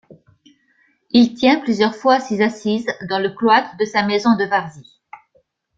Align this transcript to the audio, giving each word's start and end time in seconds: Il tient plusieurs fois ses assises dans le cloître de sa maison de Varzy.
Il 1.11 1.35
tient 1.35 1.59
plusieurs 1.59 1.93
fois 1.95 2.19
ses 2.19 2.41
assises 2.41 2.87
dans 3.07 3.19
le 3.19 3.29
cloître 3.29 3.77
de 3.77 3.85
sa 3.85 4.01
maison 4.01 4.35
de 4.35 4.45
Varzy. 4.45 4.99